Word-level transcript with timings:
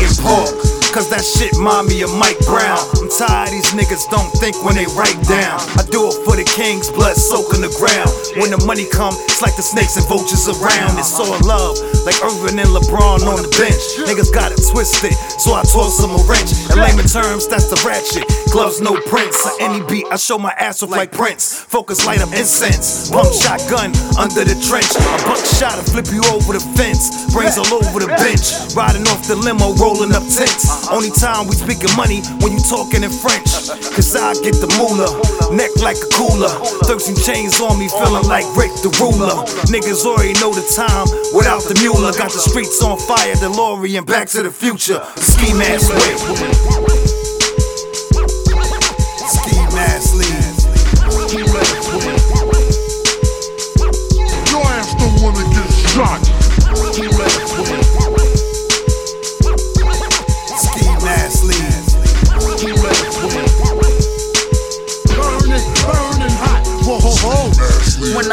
It's 0.00 0.20
pork. 0.20 0.61
Cause 0.92 1.08
that 1.08 1.24
shit 1.24 1.56
mind 1.56 1.88
me 1.88 2.04
of 2.04 2.12
Mike 2.20 2.36
Brown. 2.44 2.76
I'm 3.00 3.08
tired 3.08 3.48
these 3.48 3.72
niggas 3.72 4.12
don't 4.12 4.28
think 4.36 4.60
when 4.60 4.76
they 4.76 4.84
write 4.92 5.16
down. 5.24 5.56
I 5.80 5.88
do 5.88 6.04
it 6.04 6.20
for 6.20 6.36
the 6.36 6.44
king's 6.44 6.92
blood 6.92 7.16
soaking 7.16 7.64
the 7.64 7.72
ground. 7.80 8.12
When 8.36 8.52
the 8.52 8.60
money 8.68 8.84
come, 8.92 9.16
it's 9.24 9.40
like 9.40 9.56
the 9.56 9.64
snakes 9.64 9.96
and 9.96 10.04
vultures 10.04 10.52
around. 10.52 11.00
It's 11.00 11.16
all 11.16 11.32
love, 11.48 11.80
like 12.04 12.20
Irving 12.20 12.60
and 12.60 12.68
LeBron 12.76 13.24
on 13.24 13.40
the 13.40 13.48
bench. 13.56 13.80
Niggas 14.04 14.36
got 14.36 14.52
it 14.52 14.60
twisted, 14.68 15.16
so 15.40 15.56
I 15.56 15.64
toss 15.64 15.96
them 15.96 16.12
a 16.12 16.20
wrench. 16.28 16.52
In 16.68 16.76
layman 16.76 17.08
terms, 17.08 17.48
that's 17.48 17.72
the 17.72 17.80
ratchet. 17.88 18.28
Gloves, 18.52 18.84
no 18.84 18.92
prints. 19.08 19.40
On 19.48 19.56
any 19.64 19.80
beat, 19.88 20.04
I 20.12 20.20
show 20.20 20.36
my 20.36 20.52
ass 20.60 20.84
off 20.84 20.92
like 20.92 21.08
Prince. 21.08 21.56
Focus, 21.56 22.04
light 22.04 22.20
up 22.20 22.36
incense. 22.36 23.08
Pump 23.08 23.32
shotgun 23.32 23.96
under 24.20 24.44
the 24.44 24.60
trench. 24.60 24.92
A 24.92 25.16
buck 25.24 25.40
shot 25.56 25.80
and 25.80 25.88
flip 25.88 26.12
you 26.12 26.20
over 26.28 26.52
the 26.52 26.60
fence. 26.76 27.32
Brains 27.32 27.56
all 27.56 27.72
over 27.80 27.96
the 27.96 28.12
bench. 28.20 28.76
Riding 28.76 29.08
off 29.08 29.24
the 29.24 29.40
limo, 29.40 29.72
rolling 29.80 30.12
up 30.12 30.24
tents. 30.28 30.81
Only 30.90 31.10
time 31.10 31.46
we 31.46 31.54
speaking 31.54 31.90
money 31.96 32.22
when 32.40 32.52
you 32.52 32.62
talking 32.66 33.02
in 33.02 33.10
French. 33.10 33.68
Cause 33.94 34.16
I 34.16 34.34
get 34.42 34.58
the 34.58 34.68
moolah, 34.78 35.10
neck 35.54 35.70
like 35.82 35.96
a 35.96 36.08
cooler. 36.14 36.50
13 36.88 37.16
chains 37.16 37.60
on 37.60 37.78
me, 37.78 37.88
feeling 37.88 38.26
like 38.26 38.46
Rick 38.56 38.72
the 38.82 38.90
ruler. 38.98 39.44
Niggas 39.70 40.04
already 40.04 40.34
know 40.40 40.52
the 40.52 40.64
time 40.74 41.06
without 41.34 41.62
the 41.64 41.78
mule. 41.80 42.00
Got 42.12 42.32
the 42.32 42.40
streets 42.40 42.82
on 42.82 42.98
fire, 42.98 43.34
DeLorean, 43.36 44.06
back 44.06 44.28
to 44.28 44.42
the 44.42 44.50
future. 44.50 45.00
Ski 45.16 45.54
mask 45.54 45.88
way. 45.94 46.91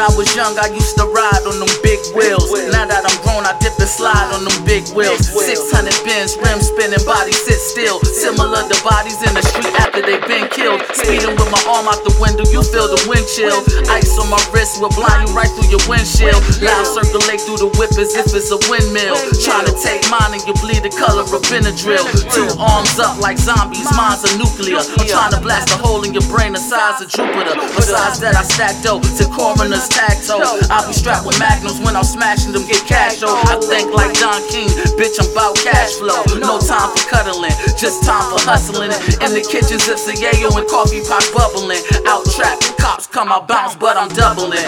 I 0.00 0.08
was 0.16 0.32
young, 0.34 0.56
I 0.58 0.72
used 0.72 0.96
to 0.98 1.04
ride 1.04 1.44
on 1.44 1.60
them 1.62 1.68
big 1.84 2.00
wheels. 2.16 2.50
Now 2.72 2.88
that 2.88 3.04
I'm 3.06 3.18
grown, 3.22 3.46
I 3.46 3.52
dip 3.62 3.76
and 3.78 3.86
slide 3.86 4.32
on 4.34 4.48
them 4.48 4.58
big 4.66 4.88
wheels. 4.96 5.28
600 5.30 5.92
Benz, 6.02 6.34
rim 6.40 6.58
spinning, 6.58 7.04
body 7.06 7.36
sit 7.36 7.60
still. 7.60 8.00
Similar 8.02 8.66
to 8.66 8.76
bodies 8.82 9.20
in 9.22 9.32
the 9.36 9.44
street 9.44 9.70
after 9.78 10.02
they 10.02 10.18
been 10.26 10.49
killed. 10.50 10.82
Speeding 10.94 11.34
with 11.38 11.50
my 11.50 11.62
arm 11.70 11.86
out 11.86 12.02
the 12.02 12.14
window, 12.18 12.44
you 12.50 12.62
feel 12.66 12.90
the 12.90 13.00
wind 13.06 13.26
chill. 13.30 13.62
Ice 13.90 14.18
on 14.18 14.28
my 14.28 14.40
wrist 14.50 14.82
will 14.82 14.92
blind 14.92 15.26
you 15.26 15.30
right 15.34 15.50
through 15.54 15.70
your 15.70 15.82
windshield. 15.86 16.38
Loud 16.60 16.86
circulate 16.86 17.40
through 17.42 17.62
the 17.62 17.70
whip 17.78 17.94
as 17.96 18.14
if 18.18 18.30
it's 18.34 18.50
a 18.50 18.58
windmill. 18.68 19.16
Trying 19.42 19.66
to 19.70 19.74
take 19.78 20.02
mine 20.10 20.34
and 20.34 20.42
you 20.44 20.54
bleed 20.58 20.82
the 20.82 20.92
color 20.92 21.24
of 21.24 21.42
Benadryl. 21.48 22.04
Two 22.34 22.50
arms 22.58 22.98
up 22.98 23.18
like 23.22 23.38
zombies, 23.38 23.86
mine's 23.94 24.26
a 24.26 24.30
nuclear. 24.36 24.82
I'm 24.82 25.06
trying 25.06 25.32
to 25.34 25.40
blast 25.40 25.70
a 25.72 25.78
hole 25.78 26.02
in 26.04 26.12
your 26.12 26.26
brain 26.26 26.52
the 26.52 26.62
size 26.62 27.00
of 27.00 27.08
Jupiter. 27.08 27.54
Besides 27.78 28.18
that, 28.20 28.34
I 28.34 28.42
stack 28.42 28.82
dope 28.82 29.06
to 29.06 29.24
coroner's 29.30 29.88
tag 29.88 30.18
toe. 30.26 30.42
I'll 30.68 30.86
be 30.86 30.94
strapped 30.94 31.26
with 31.26 31.38
magnums 31.38 31.78
when 31.80 31.94
I'm 31.94 32.06
smashing 32.06 32.52
them, 32.52 32.66
get 32.66 32.82
cash 32.86 33.22
oh. 33.22 33.30
I 33.46 33.56
think 33.62 33.94
like 33.94 34.12
Don 34.18 34.42
King, 34.50 34.68
bitch, 34.98 35.16
I'm 35.22 35.30
about 35.32 35.56
cash 35.62 35.94
flow. 35.96 36.22
No 36.38 36.58
time 36.58 36.90
for 36.92 37.04
cuddling, 37.08 37.54
just 37.78 38.02
time 38.04 38.26
for 38.30 38.40
hustling. 38.42 38.90
In 39.22 39.30
the 39.32 39.42
kitchens, 39.46 39.86
it's 39.86 40.06
a 40.10 40.14
yayo 40.40 40.56
and 40.58 40.68
coffee 40.68 41.00
pot 41.00 41.24
bubbling. 41.34 41.82
Out 42.06 42.24
trap, 42.36 42.58
cops 42.78 43.06
come, 43.06 43.32
I 43.32 43.40
bounce, 43.40 43.76
but 43.76 43.96
I'm 43.96 44.08
doubling. 44.08 44.58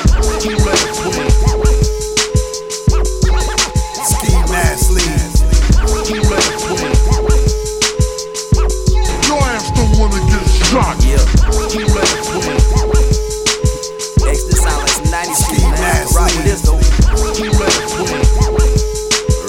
Ski 4.04 4.32
mask 4.52 4.90
lead. 4.92 5.32
Your 9.28 9.40
ass 9.40 9.70
don't 9.72 9.98
wanna 9.98 10.20
get 10.28 10.46
shot. 10.68 10.96
Yeah. 11.04 11.18
X 14.28 14.44
this 14.44 14.60
sound 14.62 14.78
like 14.78 14.88
some 14.88 15.06
90s 15.06 15.40
shit, 15.48 15.62
man. 15.62 15.80
mask 15.80 16.16
Rock 16.16 16.32
this 16.44 16.62
though. 16.62 16.80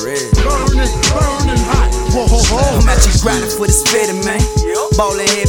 Red. 0.04 0.32
Burning, 0.44 0.92
burning 1.12 1.64
hot. 1.68 1.90
Whoa, 2.14 2.28
ho, 2.28 2.40
ho. 2.44 2.80
I'm 2.80 2.90
actually 2.90 3.20
grinding 3.22 3.50
for 3.50 3.68
this 3.68 3.84
fitting, 3.90 4.24
man. 4.26 4.40
Ballin' 4.96 5.26
heavy 5.26 5.34
while 5.34 5.42
I'm 5.42 5.43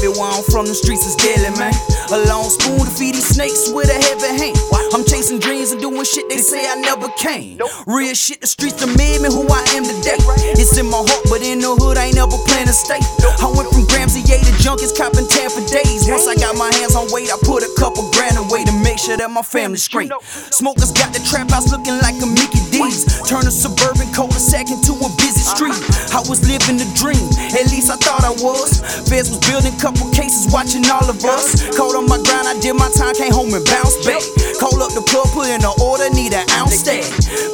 the 0.66 0.74
streets 0.74 1.06
is 1.06 1.16
deadly, 1.16 1.50
man. 1.58 1.74
A 2.12 2.18
long 2.28 2.48
spoon 2.48 2.78
to 2.78 2.92
feed 2.92 3.14
these 3.14 3.26
snakes 3.26 3.70
with 3.72 3.88
a 3.88 3.98
heavy 3.98 4.32
hand. 4.36 4.56
I'm 4.94 5.04
chasing 5.04 5.38
dreams 5.38 5.72
and 5.72 5.80
doing 5.80 6.04
shit 6.04 6.28
they 6.28 6.38
say 6.38 6.66
I 6.68 6.76
never 6.80 7.08
can. 7.18 7.58
Real 7.86 8.14
shit, 8.14 8.40
the 8.40 8.46
streets 8.46 8.78
done 8.78 8.94
made 8.96 9.20
me 9.22 9.28
who 9.32 9.46
I 9.48 9.62
am 9.74 9.84
today. 9.84 10.18
It's 10.54 10.76
in 10.78 10.86
my 10.86 11.02
heart, 11.02 11.24
but 11.30 11.42
in 11.42 11.60
the 11.60 11.74
hood, 11.74 11.98
I 11.98 12.12
ain't 12.12 12.16
never 12.16 12.38
plan 12.46 12.66
to 12.66 12.76
stay. 12.76 13.00
I 13.40 13.48
went 13.50 13.70
from 13.70 13.86
grams 13.86 14.14
of 14.18 14.26
yay 14.26 14.42
to 14.42 14.54
junkies, 14.58 14.94
copping 14.94 15.26
10 15.26 15.50
for 15.54 15.64
days. 15.70 16.06
Once 16.10 16.26
I 16.26 16.34
got 16.34 16.58
my 16.58 16.70
hands 16.78 16.94
on 16.98 17.06
weight, 17.14 17.30
I 17.30 17.38
put 17.46 17.62
a 17.62 17.70
couple 17.78 18.06
grand 18.14 18.38
away 18.38 18.64
to 18.66 18.74
make 18.84 18.98
sure 18.98 19.16
that 19.16 19.30
my 19.30 19.42
family's 19.42 19.84
straight. 19.84 20.10
Smokers 20.50 20.92
got 20.92 21.14
the 21.14 21.22
trap 21.24 21.50
house 21.50 21.70
looking 21.70 21.96
like 22.02 22.18
a 22.22 22.28
Mickey 22.28 22.62
D's. 22.74 23.06
Turn 23.26 23.46
a 23.46 23.54
suburban 23.54 24.10
cul-de-sac 24.14 24.70
into 24.70 24.94
a 24.98 25.08
busy 25.18 25.42
street. 25.42 25.78
I 26.14 26.22
was 26.26 26.42
living 26.46 26.78
the 26.78 26.88
dream, 26.98 27.22
at 27.54 27.70
least 27.70 27.90
I 27.90 27.96
thought 28.02 28.26
I 28.26 28.34
was. 28.42 28.82
Feds 29.06 29.30
was 29.30 29.38
building 29.46 29.74
couple 29.78 30.06
cases, 30.10 30.33
watching 30.52 30.84
all 30.90 31.08
of 31.08 31.24
us. 31.24 31.62
Cold 31.76 31.94
on 31.96 32.06
my 32.06 32.18
grind, 32.22 32.48
I 32.48 32.58
did 32.60 32.74
my 32.74 32.90
time, 32.96 33.14
came 33.14 33.32
home 33.32 33.54
and 33.54 33.64
bounced 33.64 34.04
back. 34.04 34.22
Call 34.58 34.82
up 34.82 34.92
the 34.92 35.02
plug, 35.06 35.28
put 35.32 35.48
in 35.48 35.62
an 35.62 35.74
order, 35.80 36.08
need 36.10 36.32
an 36.32 36.48
ounce 36.58 36.80
stack. 36.80 37.04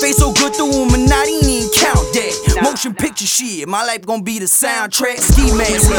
Face 0.00 0.16
so 0.18 0.32
good 0.32 0.54
through 0.54 0.70
Illuminati, 0.72 1.30
ain't 1.30 1.46
even 1.46 1.70
count 1.76 2.06
that. 2.14 2.60
Motion 2.62 2.94
picture 2.94 3.26
shit, 3.26 3.68
my 3.68 3.84
life 3.84 4.02
gon' 4.06 4.22
be 4.22 4.38
the 4.38 4.46
soundtrack. 4.46 5.18
Ski 5.18 5.52
mask. 5.56 5.90